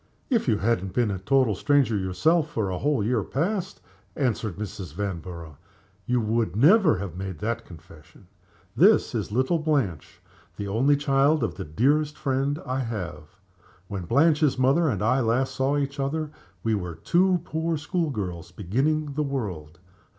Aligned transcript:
"If 0.31 0.47
you 0.47 0.57
had 0.57 0.83
not 0.83 0.93
been 0.93 1.11
a 1.11 1.19
total 1.19 1.53
stranger 1.53 1.95
yourself 1.95 2.49
for 2.49 2.71
a 2.71 2.79
whole 2.79 3.03
year 3.03 3.21
past," 3.21 3.81
answered 4.15 4.55
Mrs. 4.55 4.95
Vanborough, 4.95 5.57
"you 6.07 6.19
would 6.19 6.55
never 6.55 6.97
have 6.97 7.15
made 7.15 7.37
that 7.37 7.65
confession. 7.67 8.25
This 8.75 9.13
is 9.13 9.31
little 9.31 9.59
Blanche 9.59 10.19
the 10.57 10.67
only 10.67 10.97
child 10.97 11.43
of 11.43 11.53
the 11.53 11.63
dearest 11.65 12.17
friend 12.17 12.59
I 12.65 12.79
have. 12.79 13.37
When 13.89 14.05
Blanche's 14.05 14.57
mother 14.57 14.89
and 14.89 15.03
I 15.03 15.19
last 15.19 15.53
saw 15.53 15.77
each 15.77 15.99
other 15.99 16.31
we 16.63 16.73
were 16.73 16.95
two 16.95 17.39
poor 17.45 17.77
school 17.77 18.09
girls 18.09 18.51
beginning 18.51 19.13
the 19.13 19.21
world. 19.21 19.77